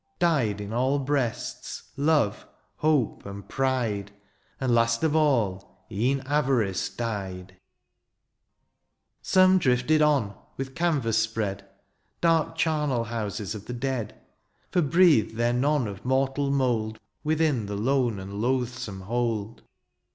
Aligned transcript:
Died 0.17 0.59
in 0.59 0.73
all 0.73 1.05
breasts^ 1.05 1.89
love^ 1.95 2.45
hope, 2.77 3.23
and 3.23 3.47
pride; 3.47 4.11
And 4.59 4.73
last 4.73 5.03
of 5.03 5.15
all, 5.15 5.85
e'en 5.91 6.21
ayarice 6.25 6.89
died! 6.89 7.55
Some 9.21 9.59
drifted 9.59 10.01
on, 10.01 10.33
with 10.57 10.73
canvass 10.73 11.19
spread. 11.19 11.69
Dark 12.19 12.55
chamel 12.57 13.03
houses 13.09 13.53
of 13.53 13.67
the 13.67 13.73
dead; 13.73 14.19
For 14.71 14.81
breathed 14.81 15.35
there 15.35 15.53
none 15.53 15.87
of 15.87 16.03
mortal 16.03 16.49
mould 16.49 16.97
Within 17.23 17.67
the 17.67 17.75
lone 17.77 18.17
and 18.17 18.41
loathsome 18.41 19.01
hold. 19.01 19.61